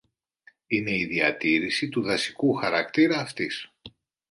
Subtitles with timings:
[0.67, 3.71] είναι η διατήρηση του δασικού χαρακτήρα αυτής